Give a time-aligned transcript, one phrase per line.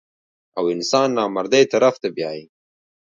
[0.57, 2.43] او انسان نامردۍ طرف ته بيائي-